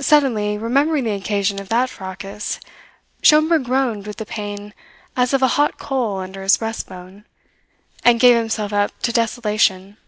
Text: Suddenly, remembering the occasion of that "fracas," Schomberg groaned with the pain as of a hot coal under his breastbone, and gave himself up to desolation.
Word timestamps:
Suddenly, 0.00 0.56
remembering 0.56 1.04
the 1.04 1.10
occasion 1.10 1.58
of 1.60 1.68
that 1.68 1.90
"fracas," 1.90 2.58
Schomberg 3.20 3.64
groaned 3.64 4.06
with 4.06 4.16
the 4.16 4.24
pain 4.24 4.72
as 5.14 5.34
of 5.34 5.42
a 5.42 5.46
hot 5.60 5.76
coal 5.78 6.16
under 6.20 6.42
his 6.42 6.56
breastbone, 6.56 7.26
and 8.02 8.18
gave 8.18 8.36
himself 8.36 8.72
up 8.72 8.98
to 9.00 9.12
desolation. 9.12 9.98